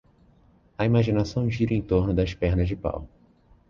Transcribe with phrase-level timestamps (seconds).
[0.79, 3.07] A imaginação gira em torno das pernas de pau.